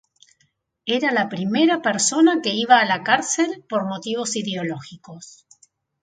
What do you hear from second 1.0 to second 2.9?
la primera persona que iba a